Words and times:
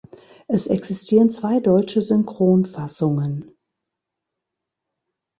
Es 0.47 0.65
existieren 0.65 1.29
zwei 1.29 1.59
deutsche 1.59 2.01
Synchronfassungen. 2.01 3.55